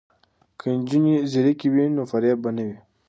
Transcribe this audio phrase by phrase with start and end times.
[0.59, 2.77] که نجونې ځیرکې وي نو فریب به نه وي.